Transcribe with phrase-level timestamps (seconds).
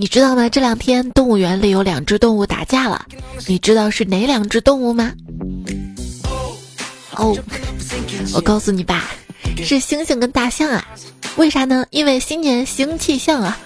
[0.00, 0.48] 你知道吗？
[0.48, 3.04] 这两天动物园里有两只动物打架了，
[3.48, 5.12] 你知道是哪两只动物吗？
[7.16, 7.36] 哦，
[8.32, 9.10] 我告诉你吧，
[9.56, 10.86] 是猩猩跟大象啊。
[11.34, 11.84] 为啥呢？
[11.90, 13.58] 因为新年新气象啊。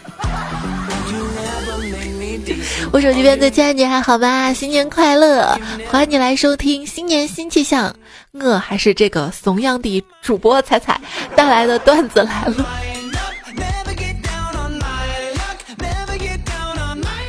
[2.93, 4.55] 我手机边的亲爱你还好吗？
[4.55, 5.55] 新年快乐！
[5.91, 7.95] 欢迎你来收听新年新气象。
[8.33, 10.99] 我还是这个怂样的主播彩彩
[11.37, 12.67] 带来的段子来了。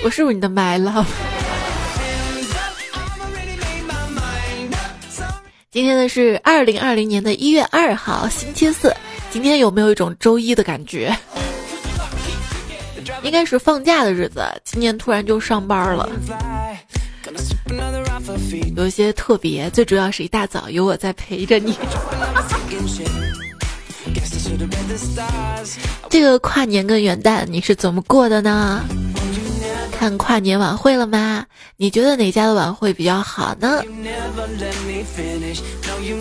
[0.04, 1.06] 我是不是你的 my love？
[5.72, 8.94] 今天呢是二零二零年的一月二号，星期四。
[9.32, 11.16] 今天有没有一种周一的感觉？
[13.24, 16.10] 应该是放假的日子，今年突然就上班了，
[18.76, 19.70] 有些特别。
[19.70, 21.78] 最主要是一大早有我在陪着你。
[26.10, 28.84] 这个跨年跟元旦你是怎么过的呢？
[29.98, 31.46] 看跨年晚会了吗？
[31.78, 33.82] 你觉得哪家的晚会比较好呢？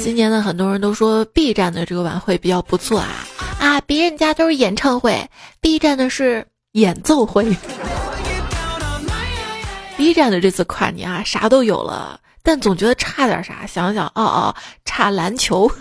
[0.01, 3.27] 今年呢，很多人都说 B 站的这个晚会比较不错啊
[3.59, 3.81] 啊！
[3.81, 5.29] 别人家都是演唱会
[5.61, 7.45] ，B 站的是演奏会。
[9.97, 13.67] B 站的这次跨年啊，啥都有了，但总觉得差点啥。
[13.67, 15.71] 想想，哦哦，差篮球。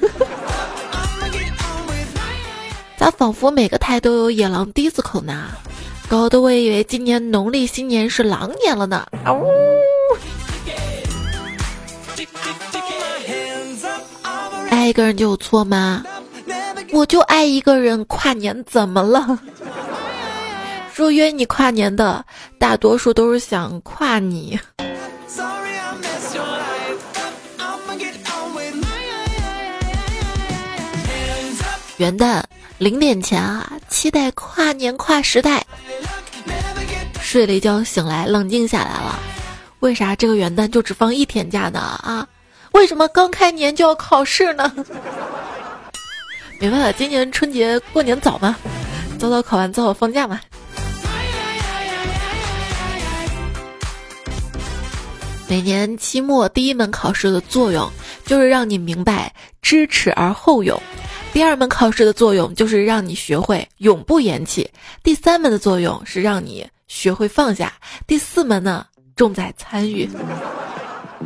[2.97, 5.49] 咋仿佛每个台都有野狼 disco 呢？
[6.11, 9.07] 搞得我以为今年农历新年是狼年了呢！
[9.23, 9.47] 啊呜！
[14.69, 16.03] 爱一个人就有错吗？
[16.91, 19.39] 我就爱一个人，跨年怎么了？
[20.93, 22.25] 说约你跨年的
[22.59, 24.59] 大多数都是想跨你。
[31.95, 32.43] 元旦
[32.81, 35.63] 零点前啊，期待跨年跨时代。
[37.21, 39.19] 睡了一觉，醒来冷静下来了。
[39.81, 41.79] 为啥这个元旦就只放一天假呢？
[41.79, 42.27] 啊，
[42.71, 44.73] 为什么刚开年就要考试呢？
[46.59, 48.55] 没办法，今年春节过年早嘛，
[49.19, 50.41] 早早考完早早放假嘛。
[55.47, 57.87] 每年期末第一门考试的作用
[58.25, 60.81] 就是让你明白知耻而后勇，
[61.33, 64.69] 第二门考试的作用就是让你学会永不言弃，
[65.01, 66.67] 第三门的作用是让你。
[66.87, 67.71] 学会放下，
[68.05, 70.09] 第四门呢，重在参与。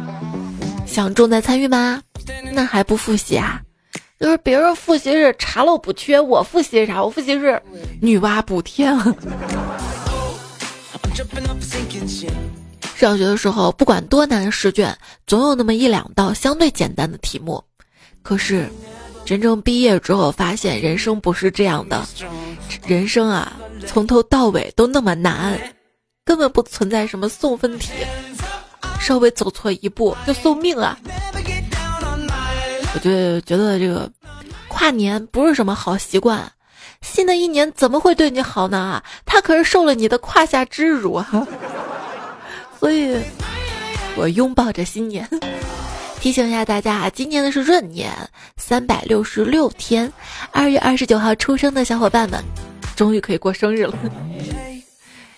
[0.86, 2.00] 想重在参与吗？
[2.54, 3.60] 那还不复习啊？
[4.20, 7.04] 就是别人复习是查漏补缺，我复习是啥？
[7.04, 7.60] 我复习是
[8.00, 8.96] 女娲补天。
[12.96, 14.96] 上学的时候，不管多难的试卷，
[15.26, 17.64] 总有那么一两道相对简单的题目。
[18.22, 18.70] 可是，
[19.26, 22.06] 真正毕业之后，发现人生不是这样的。
[22.86, 23.52] 人生啊。
[23.86, 25.60] 从头到尾都那么难，
[26.24, 27.92] 根本不存在什么送分题，
[29.00, 30.98] 稍微走错一步就送命啊！
[32.96, 34.10] 我就觉得这个
[34.70, 36.52] 跨年不是什么好习惯，
[37.02, 39.04] 新的一年怎么会对你好呢？
[39.24, 41.48] 他可是受了你的胯下之辱啊！
[42.80, 43.16] 所以，
[44.16, 45.30] 我拥抱着新年，
[46.26, 48.12] 提醒一下大家啊，今年的是闰年，
[48.58, 50.12] 三百六十六天，
[50.52, 52.44] 二月二十九号出生的小伙伴们。
[52.96, 53.94] 终于可以过生日了。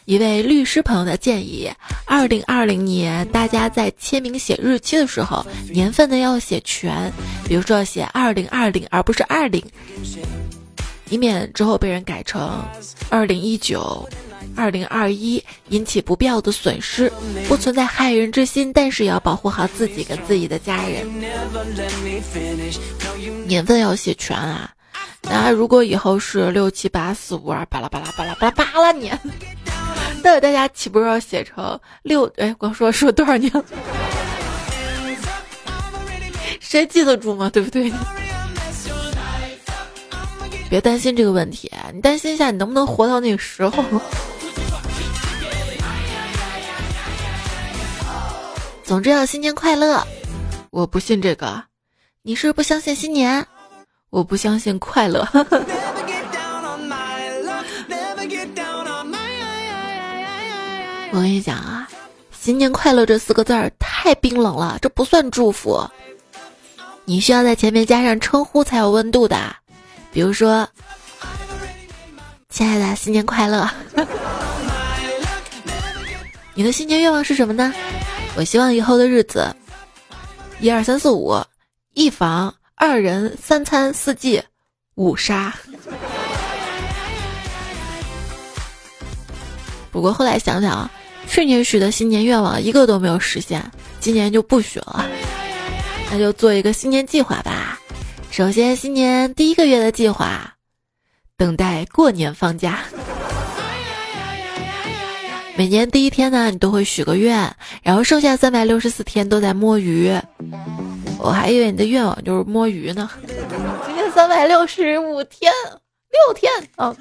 [0.05, 1.69] 一位律师朋友的建议：
[2.05, 7.11] 二零二零年大家在签名写日期的时候，年份呢要写全，
[7.45, 9.61] 比如说写二零二零，而不是二零，
[11.09, 12.63] 以免之后被人改成
[13.09, 14.07] 二零一九、
[14.57, 17.09] 二零二一，引起不必要的损失。
[17.47, 21.07] 不存在害人之心，但是也要保护好自己跟自己的家人。
[23.45, 24.71] 年份要写全啊。
[25.21, 29.19] 那如果以后是六七八四五二巴拉巴拉巴拉巴拉巴拉年，
[30.23, 32.25] 那大家岂不是要写成六？
[32.37, 33.63] 哎，光说说多少年了？
[36.59, 37.49] 谁记得住吗？
[37.49, 37.91] 对不对？
[40.69, 43.83] 别担心这个问题，你担心一下，你能不能活到那个时候？
[48.87, 50.01] 总之要新年快乐！
[50.69, 51.61] 我不信这个，
[52.21, 53.45] 你是不相信新年？
[54.09, 55.27] 我不相信快乐。
[61.11, 61.85] 我跟你讲啊，
[62.31, 65.85] 新年快乐这四个字儿太冰冷了，这不算祝福。
[67.03, 69.53] 你需要在前面加上称呼才有温度的，
[70.13, 70.65] 比如说，
[72.47, 73.69] 亲爱的，新年快乐。
[76.55, 77.73] 你的新年愿望是什么呢？
[78.37, 79.53] 我希望以后的日子，
[80.59, 81.35] 一二三四五，
[81.93, 82.53] 一房。
[82.79, 84.39] 二人三餐四季
[84.93, 85.51] 五杀，
[89.89, 90.87] 不过后来想想，
[91.27, 95.03] 去年许的新年愿望一个都没有实现，今年就不许了。
[96.11, 97.79] 那就做一个新年计划吧。
[98.29, 100.53] 首先，新年第一个月的计划，
[101.35, 102.81] 等待过年放假。
[105.57, 107.51] 每年第一天呢，你都会许个愿，
[107.81, 110.15] 然后剩下三百六十四天都在摸鱼。
[111.17, 113.09] 我还以为你的愿望就是摸鱼呢。
[113.83, 115.51] 今天三百六十五天，
[116.11, 116.95] 六天啊。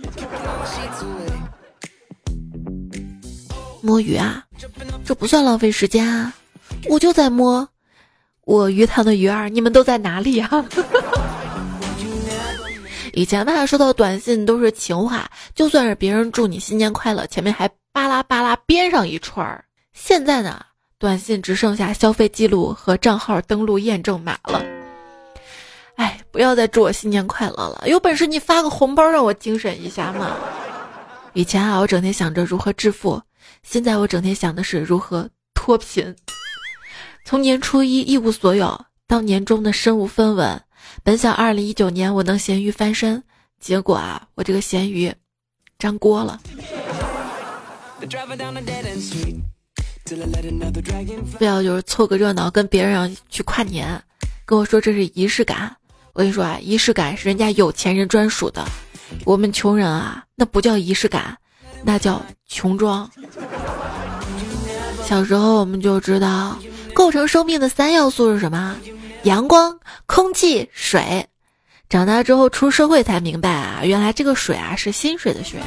[3.82, 4.42] 摸鱼啊，
[5.04, 6.32] 这不算浪费时间啊，
[6.88, 7.68] 我就在摸。
[8.46, 10.64] 我鱼塘的鱼儿，你们都在哪里啊？
[13.12, 19.64] 以前吧，收到短信都是情话，就算是别人祝你新年快乐，前面还巴拉巴拉编上一串儿。
[19.94, 20.62] 现在呢，
[20.98, 24.62] 短信只剩下消费记录和账号登录验证码了。
[25.94, 30.36] 哎，不要再祝我新年快乐了，有本事你发个红包让我精神一下嘛。
[31.32, 33.18] 以前啊，我整天想着如何致富，
[33.62, 36.14] 现在我整天想的是如何脱贫。
[37.24, 38.78] 从年初一一无所有
[39.08, 40.62] 到年终的身无分文，
[41.02, 43.24] 本想二零一九年我能咸鱼翻身，
[43.58, 45.10] 结果啊，我这个咸鱼
[45.78, 46.38] 粘锅了。
[51.38, 54.02] 不要就是凑个热闹跟别人去跨年，
[54.44, 55.74] 跟我说这是仪式感。
[56.12, 58.64] 我跟你说啊，仪式感是人家有钱人专属的，
[59.24, 61.36] 我们穷人啊，那不叫仪式感，
[61.82, 63.10] 那叫穷装。
[65.04, 66.58] 小时候我们就知道。
[66.94, 68.74] 构成生命的三要素是什么？
[69.24, 71.26] 阳光、空气、水。
[71.90, 75.60] 长大之后出社会才明白啊，原来这个水啊是薪水的水。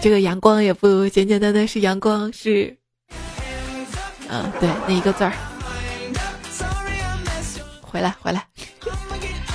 [0.00, 2.76] 这个阳光也不简简单单是阳光，是，
[4.28, 5.32] 嗯，对，那一个字儿。
[7.80, 8.46] 回来，回来。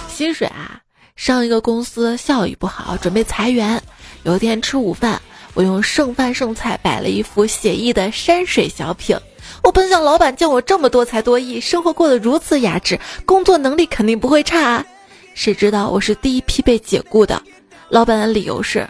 [0.10, 0.82] 薪水啊，
[1.16, 3.82] 上一个公司效益不好，准备裁员。
[4.24, 5.22] 有一天吃午饭。
[5.56, 9.16] 我用剩饭剩菜摆了一幅写意的山水小品。
[9.62, 14.60] 我本想老板见我这么多才多艺，生活过得如此雅致，工作能力肯定不会差。
[14.60, 14.86] 啊
[15.36, 17.40] 谁知道我是第一批被解雇的。
[17.90, 18.90] 老板的理由是，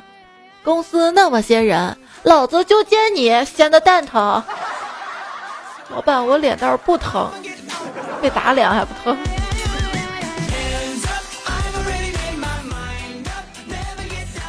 [0.63, 4.41] 公司那么些人，老子就见你，闲的蛋疼。
[5.89, 7.29] 老板，我脸蛋不疼，
[8.21, 9.17] 被打脸还不疼。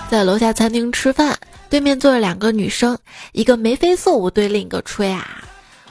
[0.08, 1.36] 在楼下餐厅吃饭。
[1.70, 2.96] 对面坐着两个女生，
[3.32, 5.42] 一个眉飞色舞对另一个吹啊。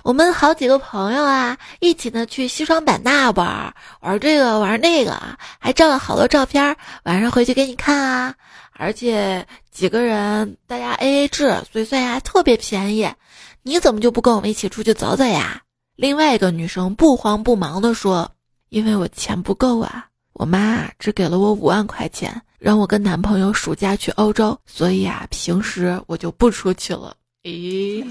[0.01, 5.21] 我们好几个朋友啊，一起呢去西双版纳玩，玩这个玩那个，
[5.59, 8.33] 还照了好多照片，晚上回去给你看啊。
[8.75, 13.09] 而且几个人大家 A A 制，所以算下来特别便宜。
[13.61, 15.61] 你怎么就不跟我们一起出去走走呀？
[15.95, 18.31] 另外一个女生不慌不忙地说
[18.69, 27.13] ：“因为我钱不够啊，我妈只给了我五万块钱。”让我跟男朋友暑假去欧洲，所以啊，平时我就不出去了。
[27.43, 28.03] 咦，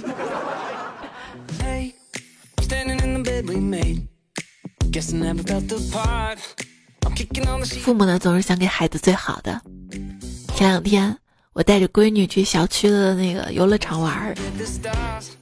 [7.80, 9.58] 父母呢总是想给孩子最好的。
[10.62, 11.18] 前两天
[11.54, 14.32] 我带着闺女去小区的那个游乐场玩儿，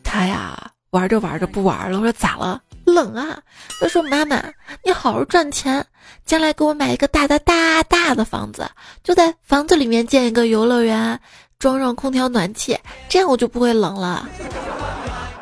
[0.03, 1.99] 她呀玩着玩着不玩了。
[1.99, 2.59] 我说咋了？
[2.87, 3.39] 冷啊！
[3.79, 4.43] 他说：“妈妈，
[4.83, 5.85] 你好好赚钱，
[6.25, 8.67] 将来给我买一个大大大大的房子，
[9.05, 11.21] 就在房子里面建一个游乐园，
[11.59, 12.75] 装上空调暖气，
[13.11, 14.27] 这样我就不会冷了。”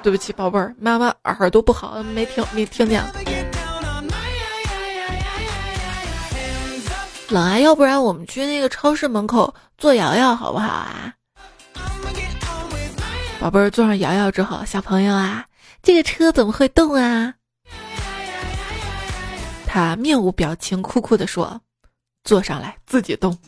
[0.03, 3.01] 对不起，宝贝儿，妈妈耳朵不好，没听没听见。
[7.31, 11.15] 冷啊，要不然我们去那个超市门口坐瑶瑶好不好啊？
[13.39, 15.47] 宝贝儿坐上瑶瑶之后，小朋友啊，
[15.85, 17.33] 这个车怎么会动啊？
[19.69, 21.61] 他面无表情，酷酷地说
[22.25, 23.39] ：“坐上来，自己动。”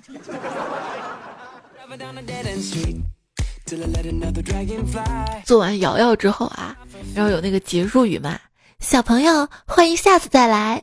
[5.45, 6.77] 做完瑶瑶之后啊，
[7.13, 8.39] 然后有那个结束语嘛，
[8.79, 10.81] 小朋友欢迎下次再来。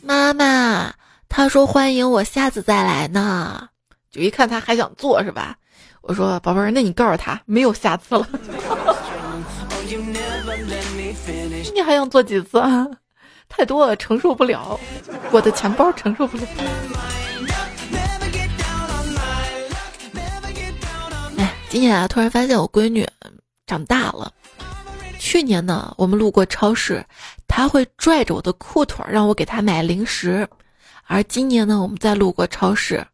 [0.00, 0.94] 妈妈，
[1.36, 3.68] 他说欢迎我下次再来呢。
[4.08, 5.56] 就一看他还想做是吧？
[6.00, 8.24] 我说宝贝儿，那你告诉他没有下次了。
[11.74, 12.86] 你还想做几次啊？
[13.48, 14.78] 太多了，承受不了，
[15.32, 16.44] 我的钱包承受不了。
[21.38, 23.04] 哎，今年啊，突然发现我闺女
[23.66, 24.30] 长大了。
[25.18, 27.04] 去年呢，我们路过超市，
[27.48, 30.48] 她会拽着我的裤腿让我给她买零食，
[31.06, 33.06] 而今年呢，我们再路过超市，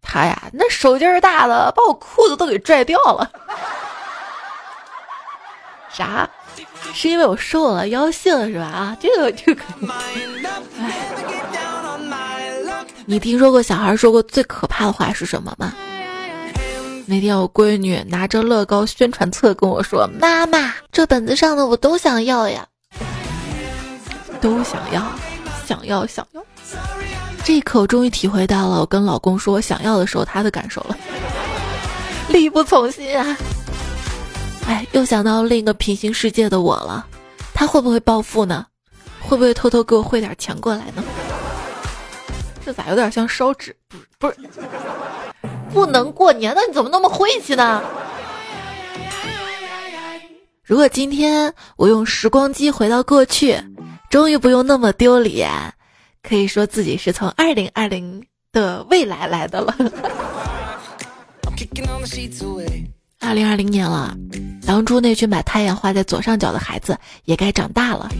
[0.00, 3.30] 他呀，那手劲儿大的，把我裤子都给拽掉了。
[5.92, 6.28] 啥？
[6.94, 8.64] 是因为我瘦了，腰细了是吧？
[8.66, 9.62] 啊，这个这个。
[13.04, 15.72] 你听说过小孩说过最可怕的话是什么吗？
[17.06, 22.64] 那天我闺女拿着乐高宣传册跟我说：“妈妈，这本子上的我都想要呀，
[24.40, 25.02] 都想要，
[25.66, 26.42] 想要，想要。”
[27.44, 30.96] 这一刻，我终于体会到了我跟老公说我想要的时候他的感受了，
[32.30, 33.36] 力不从心啊！
[34.68, 37.04] 哎，又想到另一个平行世界的我了，
[37.52, 38.64] 他会不会暴富呢？
[39.20, 41.02] 会不会偷偷给我汇点钱过来呢？
[42.64, 43.74] 这咋有点像烧纸？
[44.18, 44.60] 不是，不是，
[45.72, 47.82] 不能过年了，你怎么那么晦气呢？
[50.64, 53.60] 如果今天我用时光机回到过去，
[54.08, 55.50] 终于不用那么丢脸。
[56.22, 59.74] 可以说自己是从二零二零的未来来的了。
[63.20, 64.16] 二零二零年了，
[64.66, 68.10] 当初那群把太阳画在左上角的孩子也该长大了。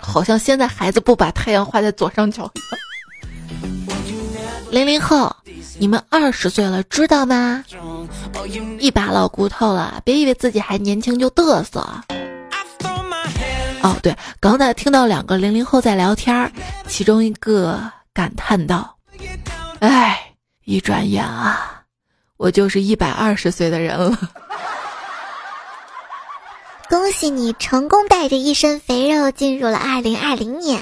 [0.00, 2.48] 好像现在孩子不把太阳画在左上角。
[4.70, 5.34] 零零后，
[5.78, 7.64] 你们二十岁了，知道吗？
[8.78, 11.84] 一把老骨头了，别以为自己还年轻就嘚瑟。
[13.82, 16.52] 哦，对，刚才听到两个零零后在聊天儿，
[16.86, 17.80] 其中一个
[18.12, 18.96] 感叹道
[19.80, 20.34] ：“哎，
[20.64, 21.82] 一转眼啊，
[22.36, 24.18] 我就是一百二十岁的人了。
[26.90, 30.80] ”恭喜你成功带着一身肥肉进入了二零二零年。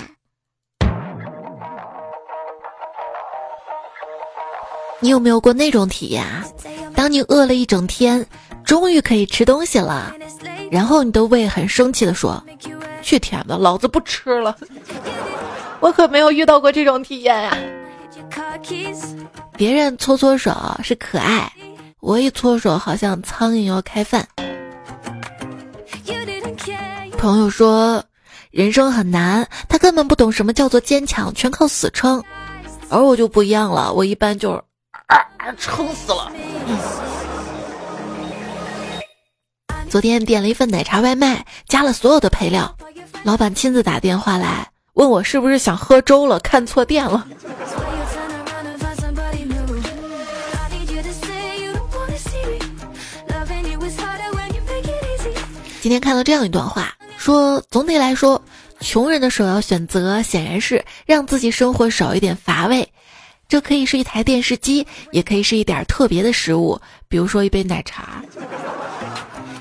[5.01, 6.45] 你有没有过那种体验啊？
[6.97, 8.27] 当你饿了一整天，
[8.65, 10.13] 终于可以吃东西了，
[10.73, 12.43] 然后你的胃很生气的说。
[13.09, 14.55] 去舔的，老子不吃了！
[15.81, 17.57] 我可没有遇到过这种体验呀。
[19.57, 21.51] 别人搓搓手是可爱，
[22.01, 24.29] 我一搓手好像苍蝇要开饭。
[27.17, 28.05] 朋友说
[28.51, 32.23] 人生很难，他根本不懂什么叫做坚强，全靠死撑。
[32.91, 34.63] 而我就不一样了，我一般就是
[35.07, 35.17] 啊
[35.57, 36.31] 撑死了。
[39.89, 42.77] 昨天点了一份奶茶外卖，加了所有的配料。
[43.25, 47.27] 老板亲自打电话来问我是不是想喝粥了，看错店了。
[55.81, 58.43] 今天看到这样一段话，说总体来说，
[58.81, 62.87] 穷人的首要选择显然是让自己生活少一点乏味。
[63.49, 68.23] 这可以是一台电视机，也可以是一点特别的食物，比如说一杯奶茶。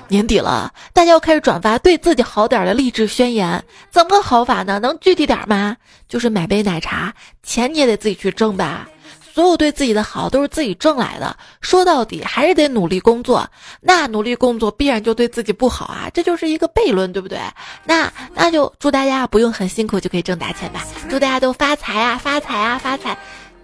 [0.08, 4.78] 年底了，大家要开始转发对自己好点的励志宣言，怎么个好法呢？
[4.78, 5.76] 能具体点吗？
[6.08, 7.12] 就是买杯奶茶，
[7.42, 8.88] 钱你也得自己去挣吧。
[9.34, 13.48] 所有对自己的好都是自己挣来的，说到底还是得努力工作。
[13.80, 17.38] 那努力工作必然就对自己不好啊，这就是一个悖论，对不对？
[17.84, 23.16] 那那就祝大家不用很辛苦就可以挣大钱吧，祝大家都发财啊，发财啊，发财，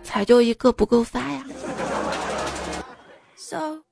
[0.04, 1.42] 财就一个不够发呀。
[3.36, 3.83] So.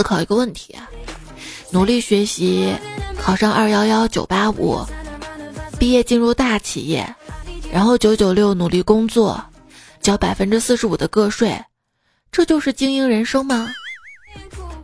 [0.00, 0.74] 思考一个问题：
[1.70, 2.74] 努力学习，
[3.20, 4.80] 考上二幺幺九八五，
[5.78, 7.14] 毕业进入大企业，
[7.70, 9.44] 然后九九六努力工作，
[10.00, 11.62] 交百分之四十五的个税，
[12.32, 13.68] 这就是精英人生吗？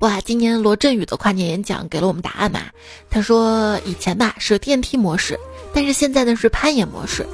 [0.00, 2.60] 哇，今年罗振宇的跨年演讲给了我们答案嘛？
[3.08, 5.40] 他说以前吧是电梯模式，
[5.72, 7.26] 但是现在呢是攀岩模式。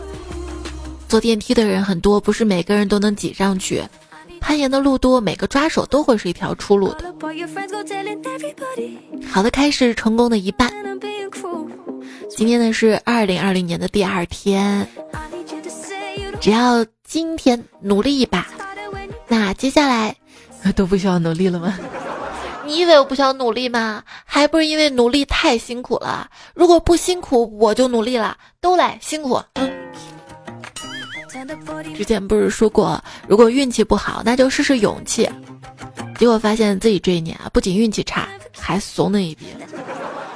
[1.08, 3.82] 坐电梯的人很多，不是每个人都能挤上去。
[4.42, 7.14] 攀岩的路多，每个抓手都会是一条出路的。
[9.30, 10.70] 好的开始，成功的一半。
[12.28, 14.86] 今天呢是二零二零年的第二天，
[16.40, 18.48] 只要今天努力一把，
[19.28, 20.14] 那接下来
[20.74, 21.78] 都不需要努力了吗？
[22.66, 24.02] 你以为我不想努力吗？
[24.24, 26.28] 还不是因为努力太辛苦了。
[26.54, 28.36] 如果不辛苦，我就努力了。
[28.60, 29.81] 都来辛苦，嗯。
[31.94, 35.28] 之前不是说过，如果运气不好，那就试试勇气。
[36.18, 39.46] 结果发现自己这一年啊，不仅运气差，还怂了一逼。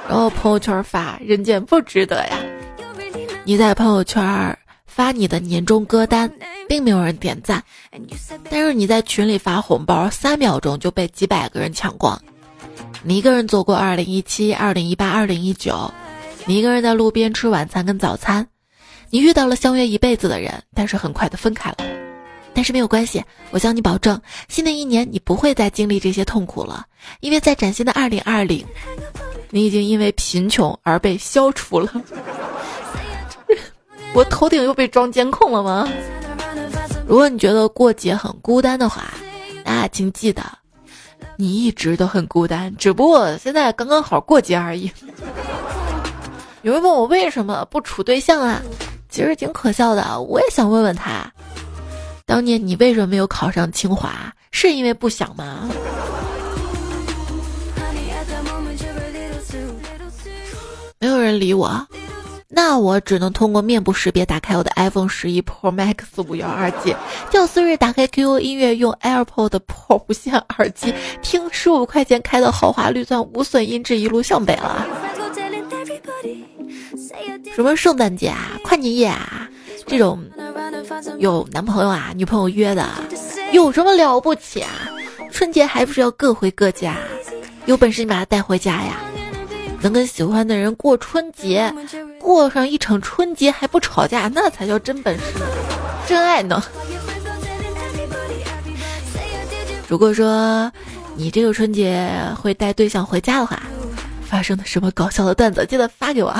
[0.07, 2.37] 然后朋友圈发人间不值得呀。
[3.43, 6.29] 你在朋友圈发你的年终歌单，
[6.67, 7.63] 并没有人点赞，
[8.49, 12.21] 但是你在群里发红包，三秒钟就被几百个人抢光。
[13.03, 15.89] 你一个人走过二零一七、二零一八、二零一九，
[16.45, 18.47] 你一个人在路边吃晚餐跟早餐。
[19.09, 21.77] 你遇到了相约一辈子的人，但是很快的分开了。
[22.53, 26.85] 但是没有关系，我向你保证，新的一年你不会再经历这些痛苦了，
[27.19, 28.65] 因为在崭新的二零二零，
[29.51, 31.91] 你已经因为贫穷而被消除了。
[34.13, 35.87] 我头顶又被装监控了吗？
[37.07, 39.13] 如果你觉得过节很孤单的话，
[39.63, 40.43] 那请记得，
[41.37, 44.91] 你一直都很孤单，只不过现在刚刚好过节而已。
[46.63, 48.59] 有人问我为什么不处对象啊？
[49.17, 51.33] 其实挺可笑的，我也想问问他，
[52.27, 54.31] 当年你为什么没有考上清华？
[54.51, 55.67] 是因为不想吗？
[60.99, 61.87] 没有人理我，
[62.47, 65.95] 那我只能通过面部识别打开我的 iPhone 十一 Pro Max
[66.27, 66.95] 五幺二 G，
[67.31, 70.93] 叫 Siri 打开 QQ 音乐，用 AirPods Pro 无线耳机
[71.23, 74.85] 听十五块钱开的豪华绿钻无损音质，一路向北了。
[77.55, 79.47] 什么圣诞节啊、跨年夜啊，
[79.85, 80.23] 这种
[81.17, 82.87] 有男朋友啊、女朋友约的，
[83.51, 84.69] 有什么了不起啊？
[85.31, 86.95] 春节还不是要各回各家？
[87.65, 88.97] 有本事你把他带回家呀！
[89.81, 91.71] 能跟喜欢的人过春节，
[92.19, 95.23] 过上一场春节还不吵架，那才叫真本事，
[96.07, 96.63] 真爱呢。
[99.87, 100.71] 如果说
[101.15, 103.61] 你这个春节会带对象回家的话，
[104.25, 106.33] 发生的什么搞笑的段子，记得发给我。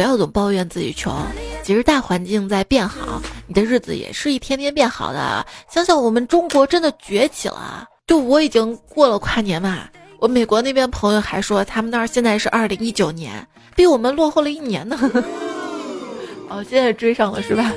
[0.00, 1.14] 不要总抱怨自己穷，
[1.62, 5.44] 其实大环境在变好，你的日子也是一天天变好的。
[5.70, 7.86] 想想我们中国真的崛起了。
[8.06, 9.80] 就我已经过了跨年嘛，
[10.18, 14.98] 我美国那边朋友还说他们那儿现在是二零一九年，比我们落后了一年呢。
[16.48, 17.70] 哦，现在追上了是吧？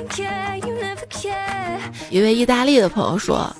[2.08, 3.54] 一位意大利的朋友说：“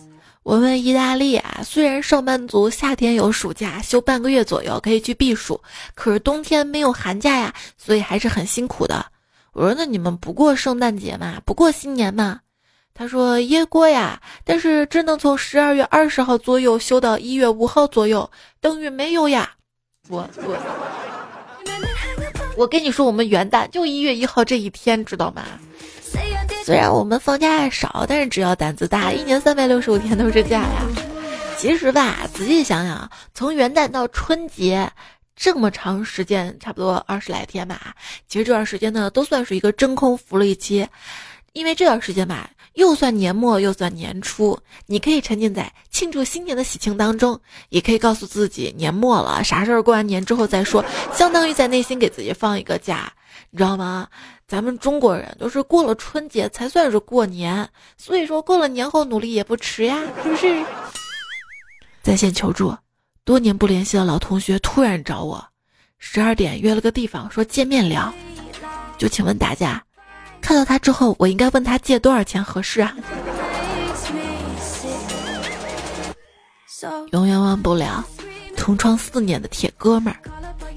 [0.45, 5.59] 我问意大利啊，虽然上班族夏天有暑假休半个月左右可以去避暑，
[5.95, 9.07] 可是冬天没有寒假呀，所以还是很辛苦的。”
[9.55, 12.41] 我说：“那你们不过圣诞节吗，不过新年吗？”
[12.93, 19.51] 他说：“耶过呀，但是只能从十二月二十号左右休到一月五号左右，等于没有呀。”
[20.11, 20.59] 我我
[22.59, 25.43] 我跟你说，我们元旦就一月一号这一天，知道吗？
[26.65, 30.83] 虽然我们放假少，但是只要胆子大，一年三百六十五天都是假呀。
[31.59, 34.91] 其实吧，仔细想想，从元旦到春节
[35.37, 37.95] 这么长时间，差不多二十来天吧。
[38.27, 40.89] 其实这段时间呢，都算是一个真空福利期，
[41.53, 42.49] 因为这段时间吧。
[42.75, 50.85] 又算年末，又算年初，你可以沉浸在庆祝新年的喜庆当中，也可以告诉自己年末了，啥事儿过完年之后再说，
[51.15, 53.13] 相当于在内心给自己放一个假，
[53.51, 54.09] 你知道吗？
[54.47, 60.65] 咱们中国人都是过了春节才算是过年，所以说过了年后努力也不迟呀，是不是？
[62.03, 62.77] 在线求助，
[63.25, 65.43] 多年不联系的老同学突然找我，
[65.99, 68.13] 十二点约了个地方说见面聊，
[68.99, 69.83] 就请问大家。
[70.45, 72.95] 看到他之后，我应该问他借多少钱合适啊？
[77.13, 78.05] 永远忘不了
[78.55, 80.21] 同窗四年的铁哥们儿，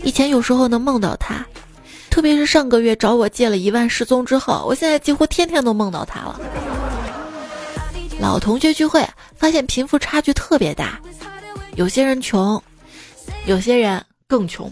[0.04, 1.46] 以前有时候能梦到他，
[2.10, 6.40] 特别是上个月找我借了一万失踪之后，我现在几乎天天都梦到他了。
[8.22, 10.98] 老同学聚会，发现贫富差距特别大，
[11.76, 12.62] 有些人穷，
[13.46, 14.72] 有些人更穷。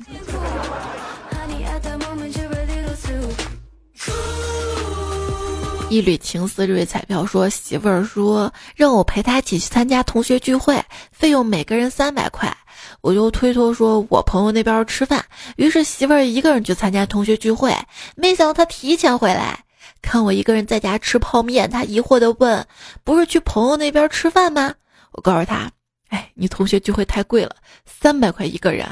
[5.88, 12.56] 一缕情丝，这位彩票说媳妇儿说让我陪他一起去参加同学聚会，费用每个人三百块。
[13.02, 15.24] 我就推脱说我朋友那边吃饭，
[15.58, 17.74] 于是媳妇儿一个人去参加同学聚会。
[18.16, 19.64] 没想到他提前回来，
[20.02, 22.66] 看我一个人在家吃泡面，他疑惑的问
[23.06, 24.74] ：“不是去朋友那边吃饭吗？”
[25.14, 25.72] 我告诉他。
[26.10, 28.88] 哎，你同学聚会太贵了，三百块一个人。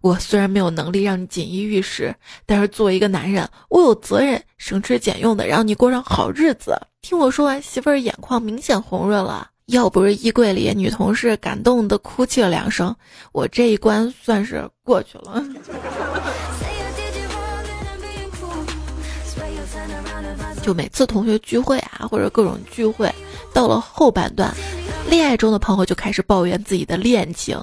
[0.00, 2.14] 我虽然没有能力让你锦衣玉食，
[2.46, 6.76] 但是作为一个男人，我有责任省吃俭用的让你过上好日子。
[7.00, 9.48] 听我说完，媳妇儿眼眶明显红润了。
[9.66, 12.94] 要不是衣柜里女同事感动的哭泣了两声，
[13.32, 15.42] 我这一关算是过去了。
[20.62, 23.12] 就每次同学聚会啊，或者各种聚会，
[23.52, 24.54] 到了后半段。
[25.08, 27.60] 恋爱中的朋友就开始抱怨自己的恋情，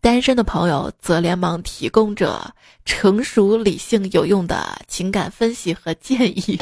[0.00, 2.40] 单身的朋友则连忙提供着
[2.84, 6.58] 成熟、理性、有用的情感分析和建议。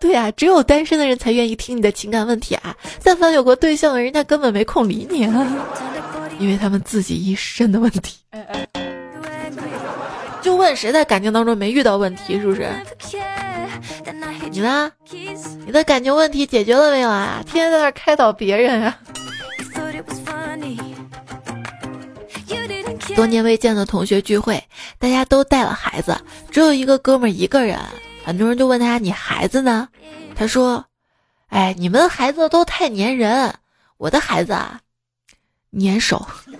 [0.00, 2.76] 对呀，只有单身的人才愿意听你的情感问题啊！
[3.02, 5.46] 但凡有过对象的人，家根本没空理你啊，
[6.38, 8.18] 因为他们自己一身的问题。
[10.42, 12.68] 就问谁在感情当中没遇到问题，是不是？
[14.50, 14.92] 你呢？
[15.64, 17.42] 你的感情问题解决了没有啊？
[17.46, 18.98] 天天在那开导别人啊！
[23.14, 24.62] 多年未见的同学聚会，
[24.98, 26.18] 大家都带了孩子，
[26.50, 27.78] 只有一个哥们一个人。
[28.24, 29.88] 很多人就问他：“你孩子呢？”
[30.34, 30.84] 他说
[31.48, 33.54] ：“哎，你们的孩子都太粘人，
[33.98, 34.80] 我的孩子啊，
[35.78, 36.26] 粘手。”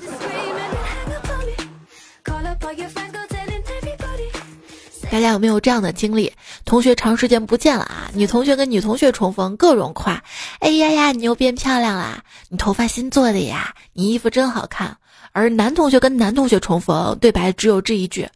[5.11, 6.33] 大家有没有这样的经历？
[6.65, 10.23] 同学长时间不见了啊，女同学跟女同学重逢，各种夸
[10.61, 12.23] ：“哎呀呀，你又变漂亮啦！
[12.49, 13.75] 你头发新做的呀！
[13.93, 14.97] 你衣服真好看。”
[15.35, 18.29] 而男同学跟男同学重逢，对白只有这一句：“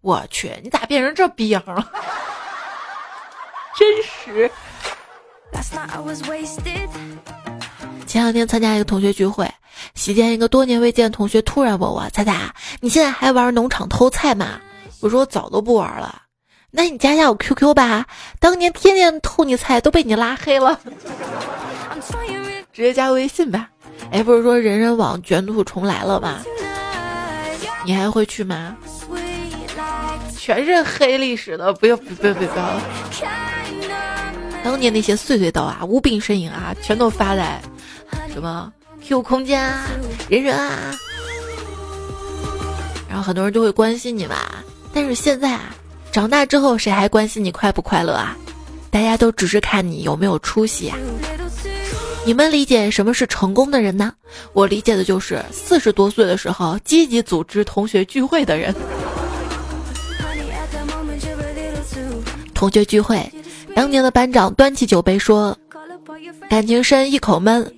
[0.00, 1.90] 我去，你咋变成这逼样了？
[3.76, 4.48] 真实。
[8.06, 9.52] 前两天参加一个同学聚会，
[9.96, 14.60] 席间一个多年未见同学突然问我：“彩彩，你现在还玩农场偷菜吗？”
[15.02, 16.22] 我说：“我早都不玩了。”
[16.70, 18.06] 那你加一下我 QQ 吧，
[18.38, 20.78] 当年天天偷你菜都被你拉黑了，
[22.72, 23.70] 直接加微信吧。
[24.10, 26.38] 哎，不是说人人网卷土重来了吗？
[27.84, 28.76] 你还会去吗？
[30.38, 32.50] 全是黑历史的，不要不要不要。
[34.62, 37.60] 当年那些碎碎刀啊，无病呻吟啊，全都发在。
[38.32, 38.72] 什么
[39.06, 39.86] Q 空间啊，
[40.28, 40.94] 人人啊，
[43.08, 44.36] 然后很多人就会关心你嘛。
[44.92, 45.74] 但是现在啊，
[46.12, 48.36] 长大之后谁还关心你快不快乐啊？
[48.90, 50.96] 大家都只是看你有没有出息啊。
[52.26, 54.12] 你们理解什么是成功的人呢？
[54.54, 58.74] 我理解的就是四十多岁的时候积极组织同学聚会的人。
[62.54, 63.30] 同学聚会，
[63.74, 65.56] 当年的班长端起酒杯说
[66.48, 67.70] ：“感情深，一口闷。”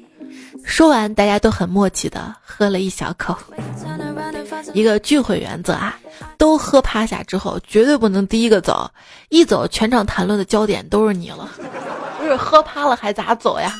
[0.62, 3.36] 说完，大家都很默契的喝了一小口。
[4.74, 5.98] 一个聚会原则啊，
[6.38, 8.88] 都喝趴下之后，绝对不能第一个走。
[9.28, 11.50] 一走，全场谈论的焦点都是你了。
[12.18, 13.72] 不是喝趴了还咋走呀？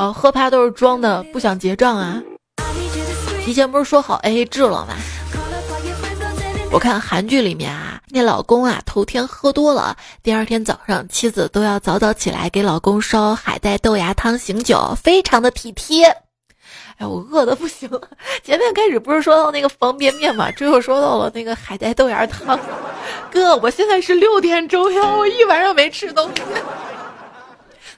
[0.00, 2.22] 哦，喝趴都是装的，不想结账啊。
[3.44, 4.94] 提前不是说好 AA 制了吗？
[6.72, 16.06] 我看韩剧里面啊，那老公啊头天喝多了，第二天早上妻子都要早早起来给老公烧海带豆芽汤醒酒，非常的体贴。
[16.96, 18.00] 哎，我饿的不行了。
[18.42, 22.58] 前面开始不是说到那个方便面嘛，这又说到了那个海带豆芽汤。
[23.30, 26.42] 哥，我现在是六点钟呀，我一晚上没吃东西。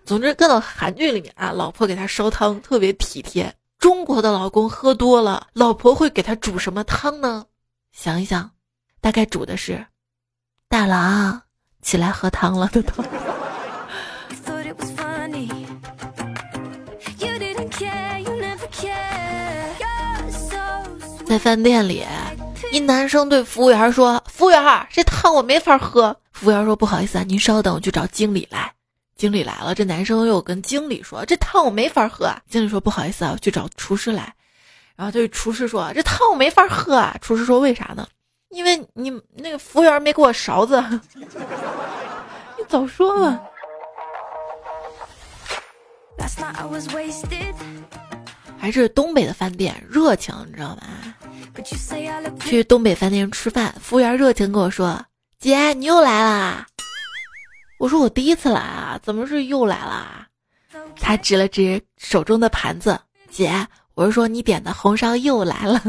[0.05, 3.55] 总之，看到韩剧里面啊，老婆给他烧汤特别体贴。
[3.79, 7.47] 中国的老公喝多了，老婆会给他煮什么汤呢？
[7.93, 8.51] 想一想。
[9.01, 9.85] 大概煮的是
[10.69, 11.43] 大郎
[11.83, 13.05] 起来喝汤了的汤。
[21.25, 22.05] 在饭店里，
[22.71, 28.73] 一男生对服务员说：“服务员，这汤我没法喝。”服务员说：“不好意思啊，您稍等，我去找经理来。”
[29.16, 34.35] 经理来了，这男生又跟经理说：“这汤我没法喝。”经理说：“不好意思啊，我去找厨师来。”
[34.96, 37.16] 然后对厨师说：“这汤我没法喝。”啊。
[37.20, 38.07] 厨师说：“为啥呢？”
[38.51, 40.83] 因为你那个服务员没给我勺子，
[41.16, 43.40] 你早说嘛！
[48.59, 50.83] 还是东北的饭店热情，你知道吗？
[52.40, 55.03] 去东北饭店吃饭，服务员热情跟我说
[55.40, 56.66] ：“姐，你又来啦！”
[57.83, 60.29] 我说：“我第一次来啊，怎么是又来啦？”
[60.95, 62.97] 他指了指手中的盘子
[63.29, 65.83] ：“姐，我是说你点的红烧又来了。”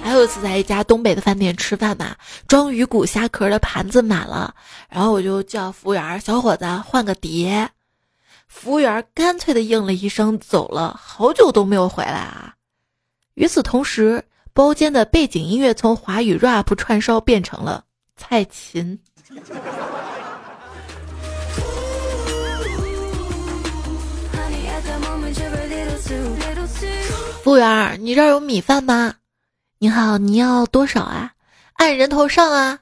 [0.00, 2.14] 还有一次在一家东北的饭店吃饭嘛，
[2.46, 4.54] 装鱼骨虾壳的盘子满了，
[4.88, 7.68] 然后我就叫服务员小伙子换个碟，
[8.46, 12.54] 服务员干脆的应了一声走了，好久都没有回来啊。
[13.34, 14.22] 与此同时，
[14.58, 17.84] 包间的背景音乐从华语 rap 串烧变成了
[18.16, 18.98] 蔡琴。
[27.44, 29.14] 服务员，你这儿有米饭吗？
[29.78, 31.30] 你好，你要多少啊？
[31.74, 32.80] 按人头上啊。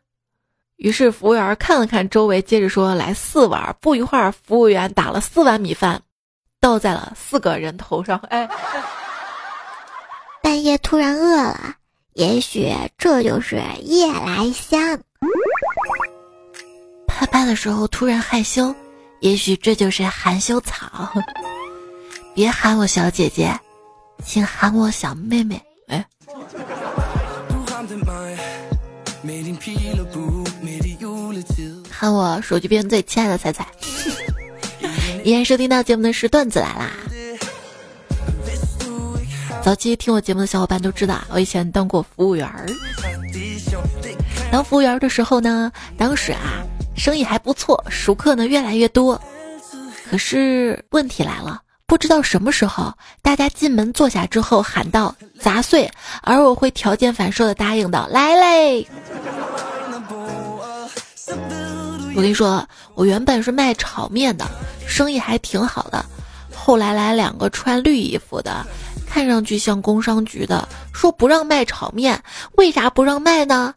[0.77, 6.01] 于是服务员看了看周围，接着说：“来四碗。”不一会儿，服务员打了四碗米饭，
[6.59, 8.17] 倒在了四个人头上。
[8.31, 8.49] 哎，
[10.47, 11.75] 半夜突然饿了，
[12.13, 15.01] 也许这就是夜来香。
[17.09, 18.73] 啪啪的时候突然害羞，
[19.19, 21.13] 也许这就是含羞草。
[22.33, 23.59] 别喊我小姐姐，
[24.25, 25.61] 请喊我小妹妹。
[25.89, 26.07] 哎。
[31.91, 33.67] 喊我手机边最亲爱的彩彩，
[35.25, 36.93] 依然收听到节目的是段子来啦。
[39.67, 42.69] 早期听我节目的小伙伴都知道，我以前当过服务员儿。
[44.49, 46.63] 当服务员的时候呢，当时啊，
[46.97, 49.21] 生意还不错，熟客呢越来越多。
[50.09, 51.63] 可是问题来了。
[51.85, 55.91] 不知道什么时候，大家进门坐下之后喊道“砸碎”，
[56.23, 58.87] 而我会条件反射的答应道“来嘞”。
[62.15, 64.47] 我跟你说，我原本是卖炒面的，
[64.87, 66.05] 生意还挺好的。
[66.55, 68.65] 后来来两个穿绿衣服的，
[69.17, 72.23] 看上去像工商局的，说不让卖炒面。
[72.59, 73.73] 为啥不让卖呢？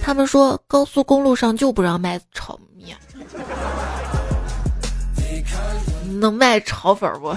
[0.00, 2.96] 他们说高速公路上就不让卖炒面。
[6.20, 7.36] 能卖炒粉不？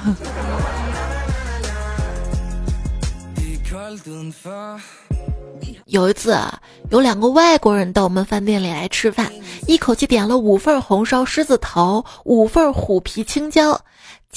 [5.86, 6.38] 有一次，
[6.92, 9.32] 有两个外国人到我们饭店里来吃饭，
[9.66, 13.82] 一口气点了五份红烧狮子头，五份虎皮青椒。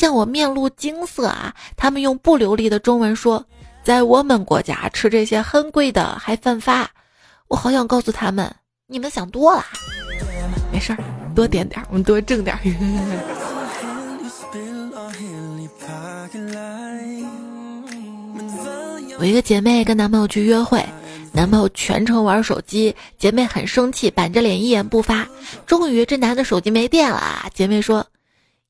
[0.00, 3.44] 见我面露惊色啊，他们用不流利的中文说
[3.84, 6.88] ：“在我们国家吃这些很贵的，还犯法。”
[7.48, 8.50] 我好想告诉他们，
[8.86, 9.62] 你们想多了。
[10.72, 10.98] 没事儿，
[11.34, 12.58] 多点点，我们多挣点。
[19.18, 20.82] 我一个姐妹跟男朋友去约会，
[21.30, 25.28] 男朋友全程玩手机，姐妹很生气，板着脸一言不发。
[25.66, 28.06] 终于这男的手机没电了，姐妹说：“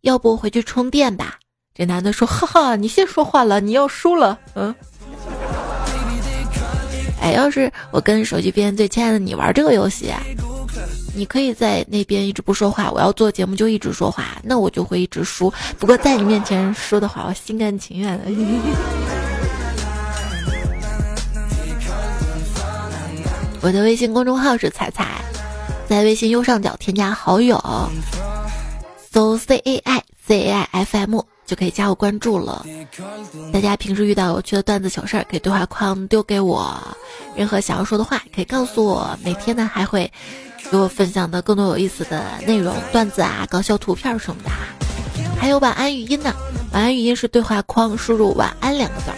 [0.03, 1.37] 要不回去充电吧？”
[1.75, 4.75] 这男的说：“哈哈，你先说话了，你要输了。”嗯。
[7.23, 10.13] 哎，要是我跟手机边最亲爱的你玩这个游戏，
[11.15, 15.53] 你可以在那边一直不说话，我要做节目就一直说话，那我就会一直输。
[15.79, 18.25] 不过在你面前输的话，我心甘情愿的。
[23.63, 25.23] 我的微信公众号是彩彩，
[25.87, 27.63] 在微信右上角添加好友，
[29.12, 32.64] 搜 C A I C A I F M 就可以加我关注了。
[33.53, 36.81] 大家平时遇到有趣的段子糗事儿，可以对话框丢给我，
[37.35, 39.18] 任何想要说的话可以告诉我。
[39.25, 40.12] 每天呢还会
[40.70, 44.51] 给我分享的更多有意思的内容、段子啊、搞笑图片什么的。
[45.40, 46.33] 还有晚安语音呢，
[46.73, 49.11] 晚安语音是对话框输入“晚安”两个字，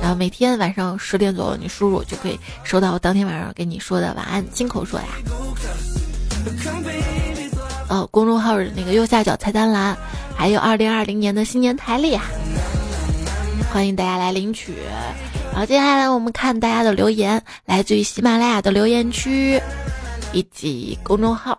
[0.00, 5.06] 然后每天晚上十点左右你输入就可以收到我当天晚上给你说的晚安，亲口说呀。
[7.88, 9.96] 呃，公众号的那个右下角菜单栏
[10.36, 12.24] 还有二零二零年的新年台历啊，
[13.72, 14.74] 欢迎大家来领取。
[15.52, 19.60] 然后接下来我们看大家的留言，来自于喜马拉雅的留言区
[20.32, 21.58] 以及公众号。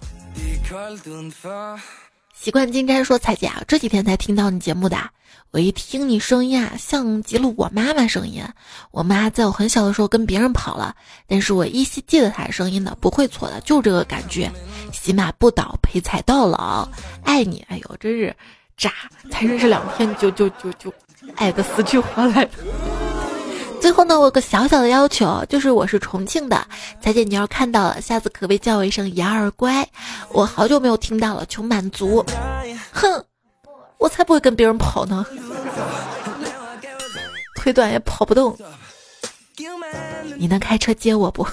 [2.36, 4.98] 习惯金山说：“彩姐啊，这几天才听到你节目的。
[5.52, 8.44] 我一听你声音啊，像极了我妈妈声音。
[8.92, 14.52] 我妈在我很小的时候跟别人跑了，但是我依稀记得她的声音的，不会错的，就这个感觉。
[14.92, 16.88] 喜马不倒，陪彩到老，
[17.24, 17.66] 爱你。
[17.70, 18.36] 哎呦，真是
[18.76, 18.92] 渣！
[19.32, 20.94] 才认识两天就就就就
[21.36, 22.48] 爱的死去活来。”
[23.80, 26.68] 最后呢，我有个小小的要求，就是我是重庆的，
[27.00, 29.88] 彩姐你要看到了，下次可别叫我一声杨儿乖，
[30.32, 32.26] 我好久没有听到了，求满足。
[32.92, 33.24] 哼，
[33.98, 35.26] 我才不会跟别人跑呢，
[37.56, 38.58] 腿短也跑不动。
[40.38, 41.46] 你能开车接我不？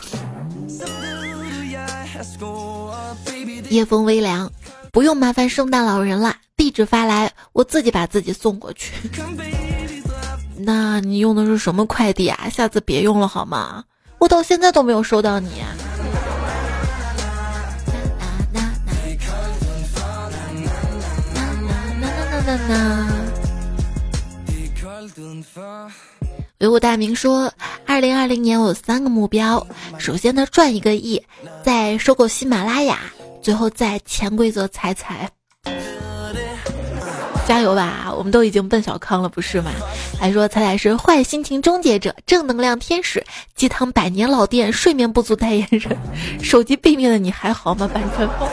[3.70, 4.52] 夜风微凉，
[4.92, 8.92] 不用麻烦圣诞老人了，地址发来，我自己把自己送过去。
[10.56, 12.48] 那你用的是什么快递啊？
[12.48, 13.82] 下次别用了好吗？
[14.18, 15.62] 我到现在都没有收到你。
[26.58, 27.50] 维吾大明说，
[27.86, 29.66] 二零二零年我有三个目标：
[29.98, 31.18] 首先呢，赚一个亿；
[31.64, 32.96] 再收购喜马拉雅；
[33.42, 35.30] 最后再潜规则踩踩。
[37.46, 39.70] 加油吧，我们都已经奔小康了，不是吗？
[40.18, 45.96] 还说彩彩是坏心情终结者、正能量天使、鸡汤百年老店、睡眠不足代言人。
[46.42, 47.88] 手机背面的你还好吗？
[47.92, 48.48] 版权风。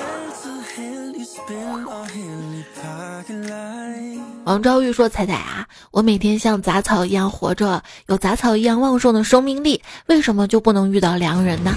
[4.52, 11.74] 王昭玉说：“彩彩啊，我每天像杂草一样活着，有杂草一样旺盛的生命力，为什么就不能遇到良人呢？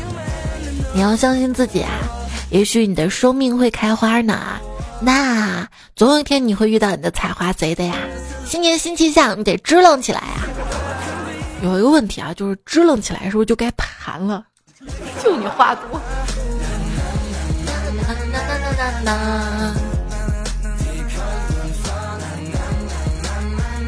[0.92, 1.92] 你要相信自己啊，
[2.50, 4.58] 也许你的生命会开花呢。”
[5.00, 7.94] 那总有一天你会遇到你的采花贼的呀！
[8.44, 10.42] 新年新气象，你得支棱起来啊！
[11.62, 14.44] 有一个问题啊，就是支棱起来是不是就该盘了？
[15.22, 16.00] 就你话多。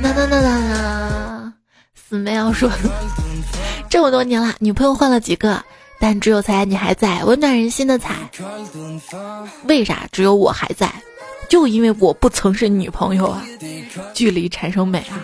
[0.07, 1.53] 那那那那那，
[1.95, 2.71] 死妹要说，
[3.91, 5.61] 这么多年了，女朋友换了几个？
[5.99, 8.15] 但只有彩你还在，温暖人心的彩。
[9.65, 10.93] 为啥只有我还在？
[11.49, 13.45] 就因为我不曾是女朋友啊！
[14.15, 15.19] 距离产生美啊！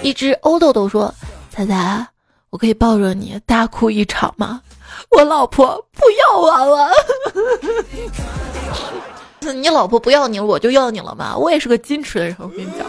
[0.00, 1.14] 一只欧豆豆说
[1.52, 2.06] ：“彩彩，
[2.50, 4.62] 我可以抱着你大哭一场吗？
[5.10, 6.90] 我老婆不要我了。
[9.52, 11.36] 你老婆不要你了，我就要你了吗？
[11.36, 12.86] 我也是个矜持的人，我跟你讲，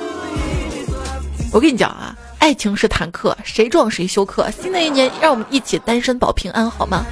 [1.52, 4.50] 我跟你讲啊。”爱情是坦克，谁撞谁休克。
[4.52, 7.04] 新的一年，让我们一起单身保平安，好吗？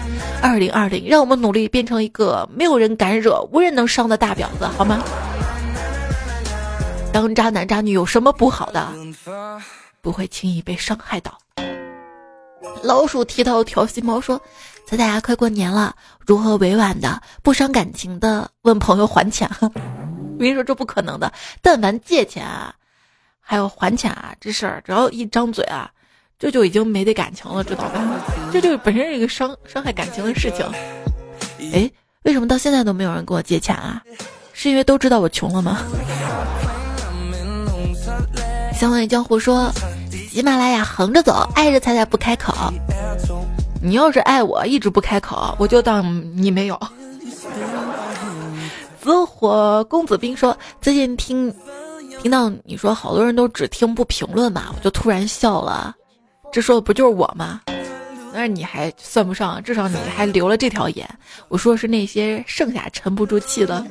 [0.42, 5.04] 二零二零，让我们努力变成一个没有人敢惹、无人能伤的大婊子，好吗？
[7.12, 8.88] 当渣男渣女有什么不好的？
[10.00, 11.38] 不会轻易被伤害到。
[12.84, 14.40] 老鼠剃头调戏猫说
[14.86, 15.95] ：“彩彩啊，快过年了，
[16.26, 21.32] 如何委婉的、不伤感情的问朋友还钱？”我跟你说，这不可能的。
[21.62, 22.76] 但凡借钱啊。
[23.48, 25.91] 还有还钱啊，这事儿只要一张嘴啊，
[26.39, 28.02] 这就已经没得感情了，知道吧？
[28.52, 30.65] 这就本身是一个伤伤害感情的事情。
[31.71, 31.91] 哎，
[32.24, 34.02] 为什么到现在都没有人跟我借钱啊？
[34.52, 35.78] 是因为都知道我穷了吗？
[38.74, 39.71] 相问江湖说，
[40.32, 42.74] 喜马拉雅横着走，爱着彩彩不开口。
[43.86, 46.04] 你要是爱我，一直不开口，我就当
[46.36, 46.80] 你没有。
[49.00, 51.54] 紫火公子兵说，最近听
[52.19, 55.95] 听到你说好多人都只听不评论嘛，我就突然笑了。
[56.52, 57.62] 这说的不就是我吗？
[58.34, 61.08] 那你还算不上，至少你还留了这条言。
[61.48, 63.86] 我说是那些剩下沉不住气的。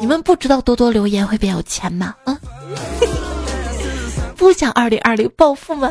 [0.00, 2.14] 你们不知道多多留言会变有钱吗？
[2.24, 2.34] 嗯，
[4.34, 5.90] 不想二零二零暴富吗？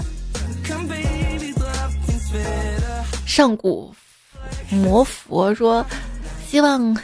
[3.26, 3.94] 上古
[4.70, 5.86] 魔佛说，
[6.48, 6.96] 希望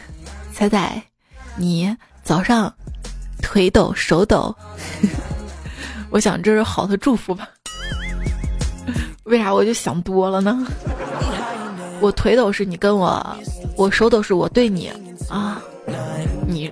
[0.54, 1.02] 彩彩
[1.58, 2.74] 你早上
[3.42, 4.56] 腿抖手抖。
[6.10, 7.48] 我想这是好的祝福吧？
[9.26, 10.66] 为啥我就想多了呢？
[12.02, 13.38] 我腿抖是你跟我，
[13.78, 14.92] 我手抖是我对你
[15.30, 15.62] 啊。
[16.48, 16.72] 你，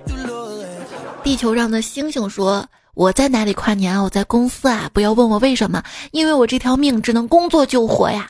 [1.22, 2.66] 地球上的星星说
[3.00, 4.02] ：“我在哪里跨年啊？
[4.02, 4.90] 我在公司啊！
[4.92, 8.28] 不要问我为什么，因为我这条命只能工作救活呀。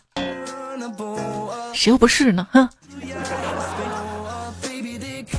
[1.74, 2.46] 谁又不是呢？
[2.52, 2.68] 哼。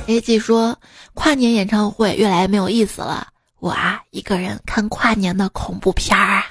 [0.06, 0.76] A G 说
[1.14, 3.26] 跨年演唱会越来越没有意思了，
[3.58, 6.44] 我啊一个人看跨年的恐怖片儿啊。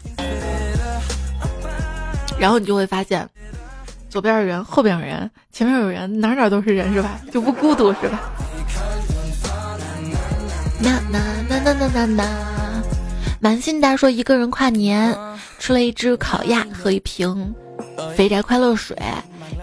[2.39, 3.29] 然后你就会发现，
[4.09, 7.21] 左边有人，后边有人，前面有人，哪哪都是人，是吧？
[7.31, 8.19] 就不孤独，是吧？
[10.79, 12.23] 那那那那那那那，
[13.43, 15.17] 满心大说一个人跨年，
[15.57, 17.55] 吃了一只烤鸭，和一瓶
[18.15, 18.95] 肥宅快乐水，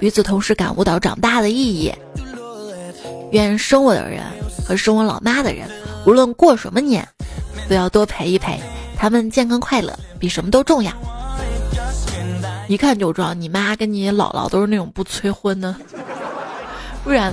[0.00, 1.92] 与此同时感悟到长大的意义。
[3.30, 4.20] 愿生我的人
[4.66, 5.68] 和生我老妈的人，
[6.04, 7.06] 无论过什么年，
[7.68, 8.60] 都要多陪一陪，
[8.96, 10.92] 他们健康快乐比什么都重要。
[12.66, 15.72] 一看就知道你妈跟你姥姥都是那种不催婚的，
[17.04, 17.32] 不然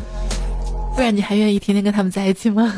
[0.96, 2.72] 不然你还愿意天天跟他们在一起吗？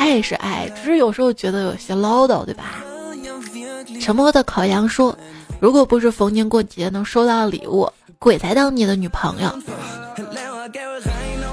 [0.00, 2.82] 爱是爱，只是有时候觉得有些唠叨，对吧？
[4.00, 5.14] 沉默的烤羊说
[5.60, 7.86] ：“如果不是逢年过节能收到礼物，
[8.18, 9.52] 鬼才当你的女朋友。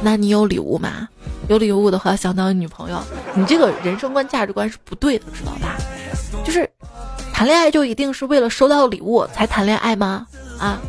[0.01, 1.09] 那你有礼物吗？
[1.49, 3.03] 有礼物的话想当女朋友，
[3.35, 5.75] 你这个人生观价值观是不对的，知道吧？
[6.45, 6.69] 就是
[7.33, 10.25] 谈恋爱就一定是为了收到礼物才谈恋爱吗？
[10.57, 10.79] 啊？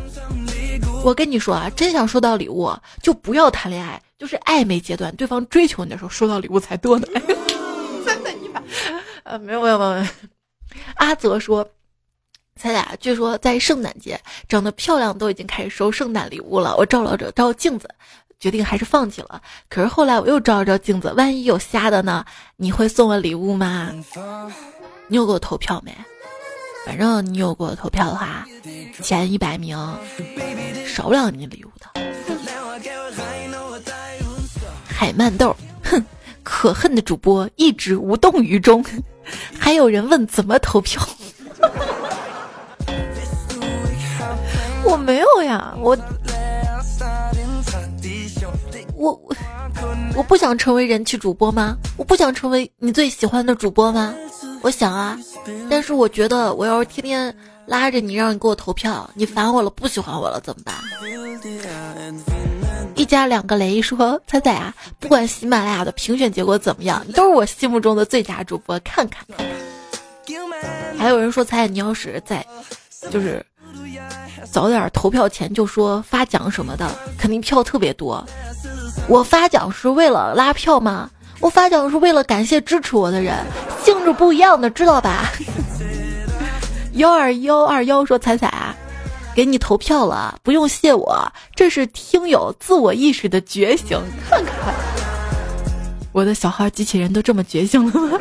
[1.03, 2.71] 我跟你说啊，真想收到礼物
[3.03, 7.07] 就不要谈恋爱，就是暧昧阶段，对方追求你的时候收到礼物才多呢。
[8.05, 8.61] 真的，你把
[9.23, 10.05] 呃，没有没有没有。
[10.95, 11.67] 阿泽说，
[12.55, 16.75] 咱俩据说在圣诞节长得漂亮都已经开始收圣诞礼物了。
[16.75, 17.89] 我照了照镜子，
[18.39, 19.41] 决定还是放弃了。
[19.69, 22.25] 可是后来我又照了照镜子，万一有瞎的呢？
[22.57, 23.93] 你会送我礼物吗？
[25.07, 25.95] 你有给我投票没？
[26.85, 28.45] 反正你有给我投票的话，
[29.01, 29.77] 前一百名
[30.85, 31.89] 少不了你礼物的。
[34.99, 36.03] 海曼豆，哼。
[36.43, 38.83] 可恨的主播一直无动于衷，
[39.57, 41.01] 还有人问怎么投票？
[44.83, 45.97] 我没有呀，我
[48.95, 49.17] 我
[50.17, 51.77] 我不想成为人气主播吗？
[51.95, 54.13] 我不想成为你最喜欢的主播吗？
[54.63, 55.17] 我想啊，
[55.69, 57.33] 但是我觉得我要是天天
[57.67, 60.75] 拉着你让你给我投票，你烦我了，不喜欢我了怎么办？
[62.99, 68.77] 一家两个雷说：“彩彩啊，不管喜马拉雅的评选结果怎么样，你都是我心目中的最佳主播。
[68.79, 70.97] 看看，看看。
[70.97, 72.45] 还有人说，彩彩，你要是在，
[73.09, 73.41] 就是
[74.51, 78.21] 早点投票前就说发奖什么的，肯定票特别多。
[79.07, 81.09] 我发奖是为了拉票吗？
[81.39, 83.33] 我发奖是为了感谢支持我的人，
[83.81, 85.31] 性质不一样的，知道吧？”
[86.95, 88.75] 幺二幺二幺说：“彩彩啊。”
[89.35, 93.97] 给你投票了，不用谢我，这是听友自我意识的觉醒。
[94.29, 94.73] 看看，
[96.11, 98.19] 我的小号机器人都这么觉醒了吗？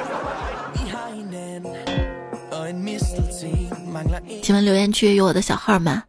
[4.43, 6.05] 请问留言区有我的小号吗？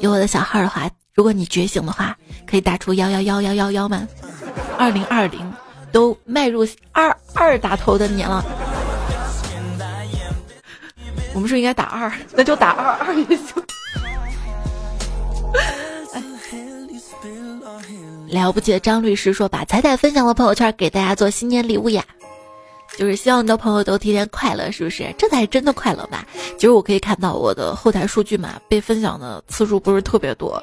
[0.00, 4.06] 有我的小号的话，如果你觉醒的话，可以打出幺幺幺幺幺幺吗？
[4.78, 5.52] 二零二零
[5.90, 8.44] 都迈入二二打头的年了，
[11.34, 13.46] 我们是应该打二，那就打二二也行。
[18.28, 22.04] 了不起的张律师说：“把彩彩分享的朋友圈，给大家做新年礼物呀，
[22.96, 25.14] 就是希望你的朋友都天天快乐，是不是？
[25.16, 26.26] 这才是真的快乐吧？
[26.56, 30.62] 其实我可以看到我的后台数据嘛，被分享的次数不是特别多，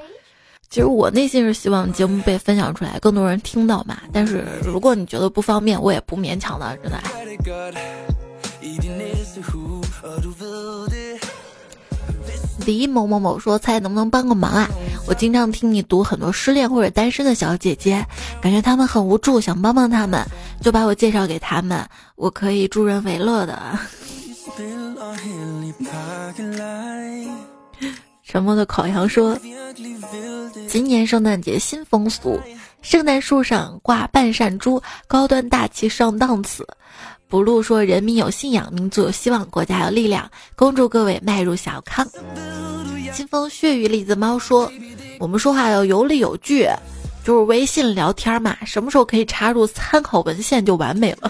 [0.69, 3.97] 其实我内心是希望节目被分享出来，更多人听到嘛。
[4.13, 6.99] 但是如果你觉得不方便，我也不勉强的，真的。
[12.65, 14.67] 李某某某说：“猜能不能帮个忙啊？
[15.07, 18.05] 我经常听你读很多失恋或者单身的小姐姐，
[18.41, 20.25] 感觉他们很无助，想帮帮他们，
[20.61, 23.77] 就把我介绍给他们，我可以助人为乐的。”
[28.23, 29.37] 沉默的烤羊说
[30.67, 32.39] ：“今年圣诞节新风俗，
[32.81, 36.65] 圣诞树上挂半扇猪，高端大气上档次。”
[37.35, 42.07] 不露说：“人民有信仰，民族有希望，国家有力量。”恭祝各位迈入小康。
[43.13, 44.71] 清风血雨栗子猫说
[45.19, 46.65] ：“我们说话要有理有据，
[47.25, 51.29] 就是微信聊天嘛，什么时候可以插入参考文献就完美了。”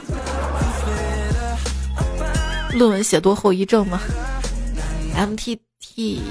[2.71, 3.99] 论文写多后遗症吗
[5.15, 5.59] ？M T。
[5.79, 6.21] T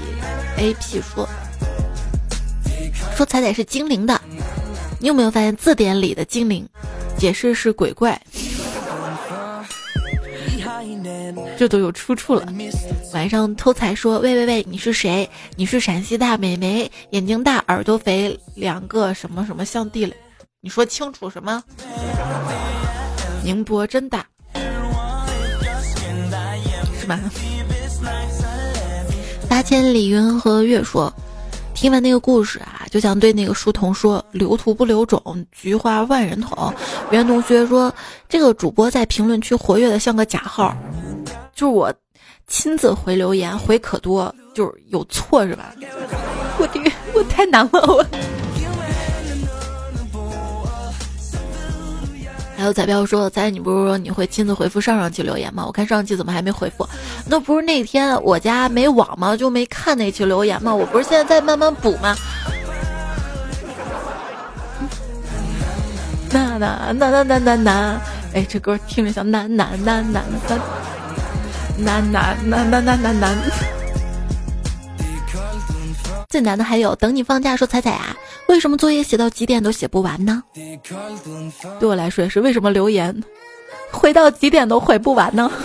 [0.57, 1.27] A P 说
[3.15, 4.21] 说彩彩是精灵的，
[4.99, 6.65] 你有没有发现字典里的精灵
[7.17, 8.21] 解释是鬼怪？
[11.57, 12.47] 这都有出处了。
[13.13, 15.29] 晚上偷财说喂喂喂，你是谁？
[15.55, 20.15] 你是陕西大美眉，眼睛大，耳朵肥，两个什么什么像地雷？
[20.61, 21.63] 你说清楚什么？
[23.43, 24.25] 宁波真大，
[26.99, 27.19] 是吧？
[29.47, 31.13] 八千里云和月说
[31.75, 36.73] ：“听完那个故事啊，就想对那个书童说：留图不留种，菊花万人捅。”
[37.11, 37.93] 袁同学说
[38.27, 40.75] ：“这个主播在评论区活跃的像个假号，
[41.55, 41.91] 就是我
[42.47, 45.73] 亲自回留言，回可多，就是有错是吧？
[46.59, 48.05] 我这个我太难了我。”
[52.57, 55.65] 还有彩票说：“彩，你不是说你会亲自回复上上期留言吗？
[55.65, 56.85] 我看上期怎么还没回复？
[57.25, 59.35] 那不是那天我家没网吗？
[59.35, 60.73] 就没看那期留言吗？
[60.75, 62.15] 我不是现在在慢慢补吗？”
[66.31, 68.01] 那那那那那那那！
[68.33, 70.59] 哎，这歌听着像呐呐呐呐呐
[71.77, 73.37] 难难难难难难难！
[76.29, 78.15] 最难的还有等你放假说彩彩啊，
[78.47, 80.43] 为什么作业写到几点都写不完呢？
[81.79, 83.23] 对我来说也是，为什么留言
[83.91, 85.51] 回到几点都回不完呢？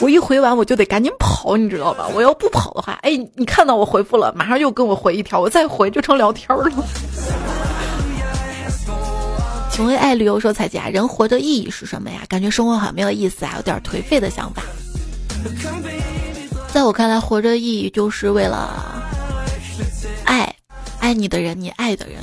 [0.00, 2.08] 我一回完我就得赶紧跑，你知道吧？
[2.14, 6.70] 我要不跑的话，哎，你看到我回复了，马上又跟我回一条，我再回就成聊天了。
[9.78, 12.24] 请问爱旅游说彩姐，人活着意义是什么呀？
[12.28, 14.60] 感觉生活好没有意思啊，有点颓废的想法。
[16.74, 19.00] 在我看来，活着意义就是为了
[20.24, 20.52] 爱，
[20.98, 22.16] 爱你的人，你爱的人。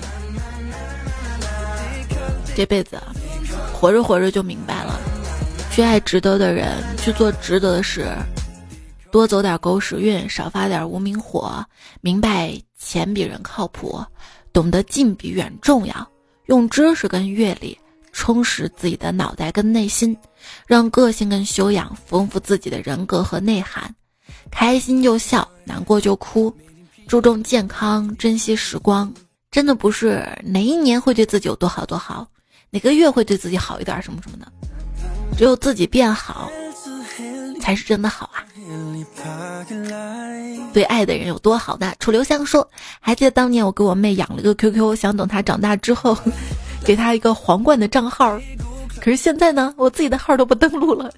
[2.53, 3.01] 这辈子
[3.71, 4.99] 活着活着就明白了，
[5.71, 8.05] 去爱值得的人，去做值得的事，
[9.13, 11.65] 多走点狗屎运，少发点无名火。
[12.01, 14.03] 明白钱比人靠谱，
[14.51, 16.05] 懂得近比远重要。
[16.45, 17.77] 用知识跟阅历
[18.11, 20.15] 充实自己的脑袋跟内心，
[20.65, 23.93] 让个性跟修养丰富自己的人格和内涵。
[24.51, 26.53] 开心就笑，难过就哭，
[27.07, 29.11] 注重健康，珍惜时光。
[29.51, 32.27] 真的不是哪一年会对自己有多好多好，
[32.69, 34.51] 哪个月会对自己好一点什么什么的，
[35.37, 36.49] 只有自己变好，
[37.59, 38.43] 才是真的好啊！
[40.73, 41.93] 对爱的人有多好呢？
[41.99, 42.67] 楚留香说
[42.99, 46.17] ：“还记得当年我给我妹养了个 QQ，想等她长大之后，
[46.83, 48.39] 给她一个皇冠的账号。
[48.99, 51.11] 可是现在呢，我自己的号都不登录了。”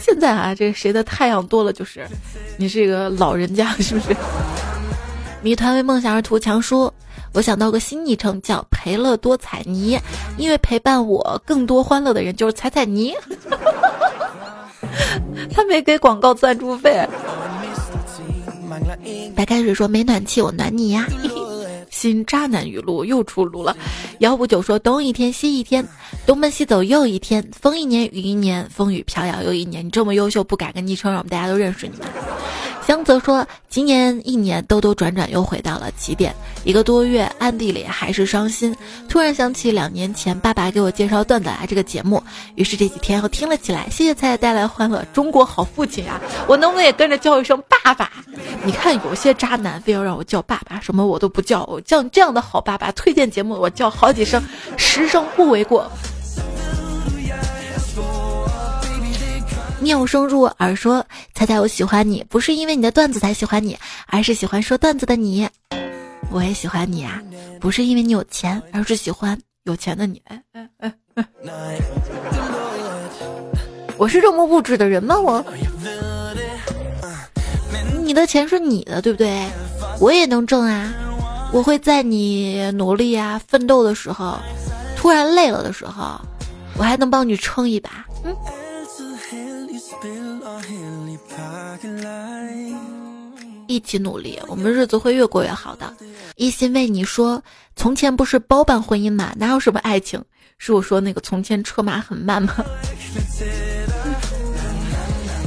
[0.00, 2.06] 现在啊，这谁的太阳多了就是，
[2.56, 4.16] 你是一个老人家 是不是？
[5.42, 6.92] 谜团为梦想而图强说，
[7.32, 9.98] 我想到个新昵称叫陪乐多彩泥，
[10.36, 13.14] 因为陪伴我更多欢乐的人就是彩彩泥。
[15.52, 17.06] 他没给广告赞助费。
[19.34, 21.06] 白开水说没暖气，我暖你呀。
[21.90, 23.76] 新渣男语录又出炉了，
[24.18, 25.86] 幺五九说东一天西一天，
[26.26, 29.84] 东奔西走又一天，风一年雨一年，风雨飘摇又一年。
[29.84, 31.92] 你这么优秀，不改个昵称，让我们大家都认识你
[32.92, 33.02] 江？
[33.02, 38.76] 泽说：“今年一年兜兜转转又回到了起点，一个多月暗地里还是伤心。
[39.08, 42.22] 突然想起两年前爸爸给我介绍段子来这个节目，
[42.54, 43.88] 于是这几天又听了起来。
[43.90, 46.20] 谢谢彩彩带来欢乐，中国好父亲呀！
[46.46, 48.12] 我能不能也跟着叫一声爸爸？
[48.62, 52.92] 你看有些渣男非要让我叫爸爸，什么我都不叫，我叫这样的好爸爸。
[52.92, 54.42] 推荐节目我叫好几声，
[54.76, 55.90] 十声不为过。”
[59.82, 61.04] 妙声入耳说
[61.34, 63.76] ：“猜猜我喜欢你，不是因为你的段子才喜欢你，
[64.06, 65.48] 而是喜欢说段子的你。
[66.30, 67.20] 我也喜欢你啊，
[67.60, 70.22] 不是因为你有钱，而是喜欢有钱的你。
[73.96, 75.18] 我是这么物质的人吗？
[75.18, 75.44] 我，
[78.02, 79.44] 你的钱是你的，对不对？
[79.98, 80.94] 我也能挣啊！
[81.52, 84.38] 我会在你努力啊、奋斗的时候，
[84.96, 86.20] 突然累了的时候，
[86.78, 88.06] 我还能帮你撑一把。
[88.24, 88.34] 嗯。
[93.68, 95.94] 一起努力，我们日子会越过越好的。
[96.36, 97.42] 一心为你说，
[97.76, 99.32] 从前不是包办婚姻吗？
[99.36, 100.22] 哪有什么爱情？
[100.58, 102.54] 是我说那个从前车马很慢吗？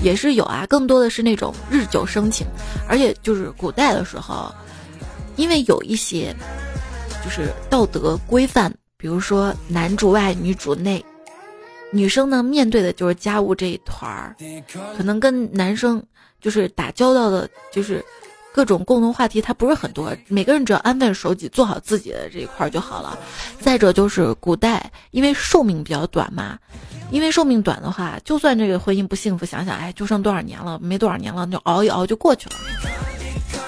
[0.04, 2.46] 也是有啊，更多的是那种日久生情，
[2.88, 4.54] 而且就是古代的时候，
[5.36, 6.36] 因为有一些
[7.24, 11.04] 就是道德规范，比如说男主外女主内，
[11.96, 14.36] 女生呢面对的就是家务这一团儿，
[14.98, 16.04] 可能跟男生。
[16.42, 18.06] 就是打交道的，就是
[18.54, 20.16] 各种共同话题，它不是很多。
[20.28, 23.18] 每个人只要安分守己，做好自己的这一块就好了。
[23.60, 26.60] 再者就是古代，因为寿命比较短嘛，
[27.10, 32.56] 因为寿命短的话，就算这个婚姻不幸福，想想，哎，就剩多少年了，没多少年了，就熬一熬就过去了。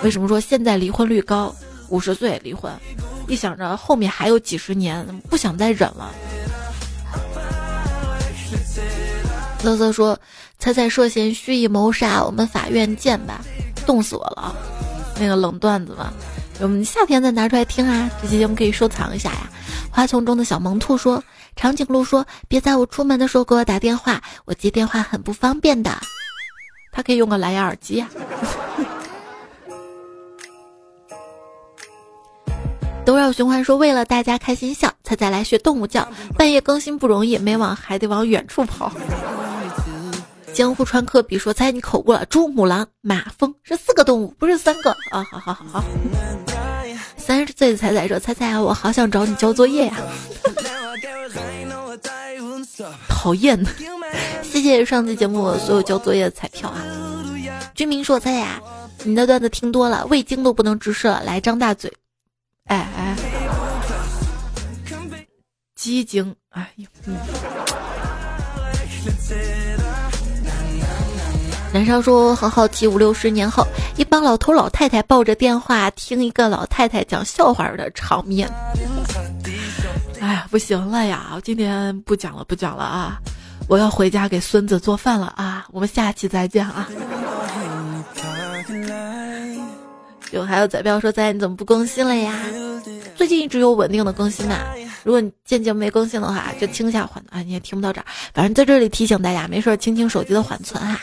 [0.03, 1.55] 为什么说现在离婚率高？
[1.89, 2.71] 五十岁离婚，
[3.27, 6.13] 一想着后面还有几十年，不想再忍了。
[9.67, 10.17] 瑟瑟说
[10.59, 13.41] ：“猜猜涉嫌蓄意谋杀，我们法院见吧。”
[13.85, 14.55] 冻死我了，
[15.19, 16.13] 那个冷段子嘛，
[16.61, 18.09] 我们夏天再拿出来听啊。
[18.21, 19.49] 这期节目可以收藏一下呀。
[19.91, 21.21] 花丛中的小萌兔说
[21.57, 25.91] ：“长颈鹿说，别在我出门的时候给我打电话，我接电话很不方便的。
[26.93, 28.07] 他可以用个蓝牙耳机呀。”
[33.03, 36.07] 都绕循环说：“为了大家开心笑，猜猜来学动物叫。
[36.37, 38.89] 半夜更新不容易，每晚还得往远处跑。”
[40.57, 45.83] 江户川科比说：“猜你口误了，猪、母狼、马、蜂是四个动物，不是三个啊！”好好好好。
[47.15, 49.95] 三十岁的彩彩说：“猜猜，我好想找你交作业呀。
[53.07, 53.63] ”讨厌！
[54.41, 56.83] 谢谢上期节目所有交作业的彩票啊！
[57.75, 58.59] 居民说：“猜呀，
[59.03, 61.93] 你的段子听多了，味精都不能直视了，来张大嘴。”
[62.65, 63.15] 哎哎，
[65.75, 66.35] 鸡精！
[66.49, 67.15] 哎呦，嗯。
[71.77, 73.63] 男生说：“很好奇，五六十年后，
[73.97, 78.51] 一帮老头老太太抱着电话听一个老太太讲笑话的场面。”
[80.19, 81.33] 哎呀，不行了呀！
[81.35, 83.19] 我今天不讲了，不讲了啊！
[83.67, 85.67] 我要回家给孙子做饭了啊！
[85.71, 86.89] 我们下期再见啊！
[90.31, 92.33] 有还有彩票说：“仔你怎么不更新了呀？
[93.15, 94.65] 最近一直有稳定的更新呐。
[95.03, 97.43] 如果你渐渐没更新的话，就清下缓啊！
[97.43, 100.99] 你也听不到这儿，反正在这里提醒大家，没事清清手机的缓存哈。”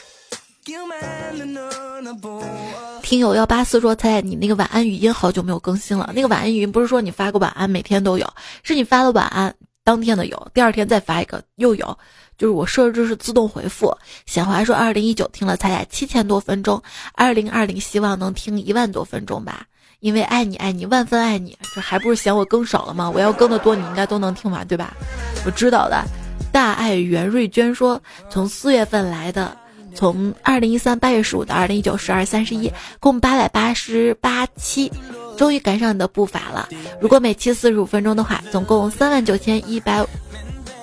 [3.03, 6.11] 听友幺八四说：“猜猜你那个晚安语音好久没有更新了。
[6.15, 8.27] 那个晚安语音不是说你发个晚安每天都有，
[8.62, 9.55] 是你发了晚安
[9.85, 11.99] 当天的有，第二天再发一个又有。
[12.39, 13.95] 就是我设置是自动回复。
[14.25, 19.67] 显华说：二零一九听了猜猜七千多分钟，二零二零希望能听一万多分钟吧，
[20.01, 23.11] 因为爱你爱你万分爱你，这还不是嫌我更少了吗？
[23.11, 24.97] 我要更的多，你应该都能听完对吧？
[25.45, 26.03] 我知道的。
[26.51, 29.55] 大爱袁瑞娟说：从四月份来的。”
[29.95, 32.70] 从二零一三八月十五到二零一九十二三十一，
[33.01, 34.90] 共八百八十八期，
[35.36, 36.68] 终于赶上你的步伐了。
[37.01, 40.05] 如果每期四十五分钟的话，总共三万九千一百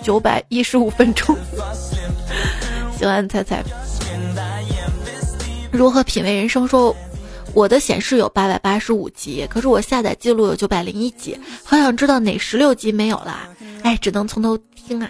[0.02, 1.36] 九百一十五分钟。
[2.98, 3.64] 喜欢猜猜
[5.72, 6.68] 如何品味人生？
[6.68, 6.96] 说
[7.54, 13.50] 我的显示有八百八十五集，可是我下载记录有九百零一集，好想知道哪十六集没有了。
[13.84, 15.10] 哎，只能从头听啊。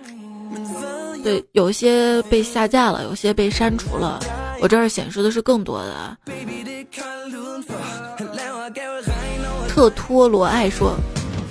[1.23, 4.19] 对，有些被下架了，有些被删除了。
[4.59, 6.17] 我这儿显示的是更多的。
[9.67, 10.95] 特托罗爱说：“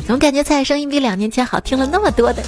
[0.06, 2.42] 怎么感觉菜声音比两年前好听了那么多的？”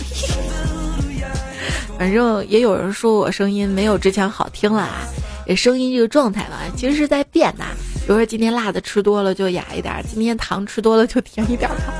[1.98, 5.06] 反正也有人说我声音没有之前好听了啊，
[5.46, 7.64] 也声音这个状态吧，其实是在变的。
[8.00, 11.94] 比如说今天辣的吃多了就哑一点，今天糖吃多了就甜一点吧。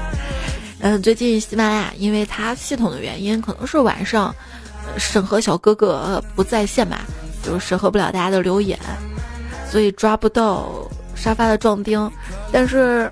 [0.81, 4.35] 嗯，最近喜马拉雅因为它系统的原因，可能是晚上。
[4.99, 7.03] 审核小哥哥不在线吧，
[7.43, 8.79] 就是审核不了大家的留言，
[9.71, 12.11] 所以抓不到沙发的壮丁。
[12.53, 13.11] 但是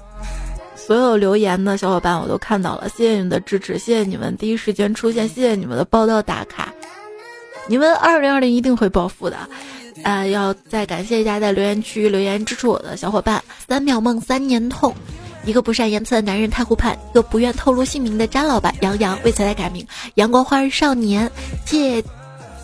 [0.76, 6.72] 所有留言的小伙伴我都看到了，谢谢你们的支持，谢谢你们第一时间出现，谢谢你们的报道打卡，
[7.66, 9.36] 你们二零二零一定会暴富的。
[10.02, 14.94] 呃，要再感谢一下在留言区留言支持我的小伙伴：三秒梦三年痛。
[15.50, 19.84] 一个不善言辞的男人太湖畔，一个不愿透露姓名的张老板杨洋为彩彩改名
[20.14, 21.28] 阳光花儿少年，
[21.66, 22.02] 借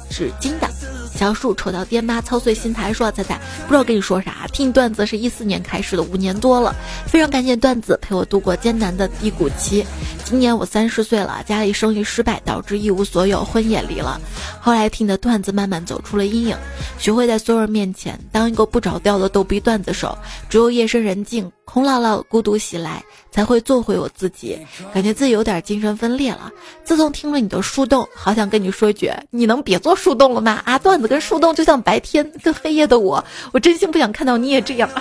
[0.09, 0.71] 纸巾的
[1.13, 6.77] 小树丑到爹妈操碎心才说彩彩不知道跟你说啥，听段子是一四年开始的五年多了，
[7.09, 9.85] 非常感谢段子陪我度过艰难的低谷期。
[10.27, 14.21] 今年我三十岁了，家里生意失败导致一无所有，婚也离了。
[14.61, 16.57] 后来听你的段子慢慢走出了阴影，
[16.99, 20.19] 学会在所有人面前当一个不着调的逗逼段子手。
[20.51, 24.59] 只有夜深人静，空落落，孤独袭来，才会做回我自己。
[24.93, 26.51] 感觉自己有点精神分裂了。
[26.83, 30.61] 自从听了你的树洞，好想跟你说句：你能别做树洞了吗？
[30.65, 34.91] 啊，段子跟树洞就像白天跟黑夜的我，我真心不想看到你也这样。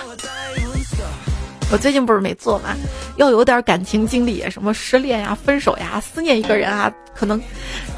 [1.70, 2.76] 我最近不是没做嘛？
[3.16, 7.40] 要有点感情经历，什么失恋呀、分手呀、思念一个人啊，可能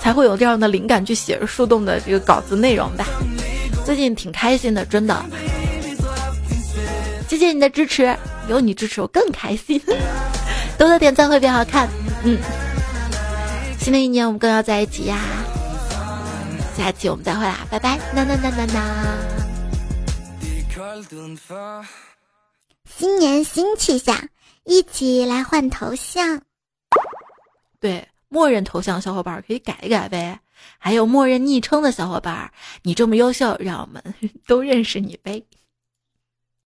[0.01, 3.07] 才会有这样的灵感去写树洞的这个稿子内容吧。
[3.85, 5.23] 最近挺开心的，真的。
[7.29, 8.17] 谢谢你的支持，
[8.49, 9.79] 有你支持我更开心。
[10.79, 11.87] 多多点赞会变好看。
[12.25, 12.39] 嗯，
[13.79, 15.19] 新的一年我们更要在一起呀。
[16.77, 17.99] 下期我们再会啦，拜拜。
[18.15, 18.79] 呐呐呐呐呐。
[22.99, 24.29] 新年新气象，
[24.65, 26.43] 一起来换头像。
[27.79, 30.41] 对，默认头像小伙伴可以改一改呗。
[30.79, 34.03] 还有默认昵称的小伙伴，你这么优秀，让我们
[34.49, 35.41] 都认识你呗。